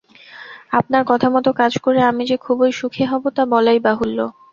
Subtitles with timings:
[0.71, 4.19] আপনার কথামত কাজ করে আমি যে খুবই সুখী হব, তা বলাই বাহুল্য।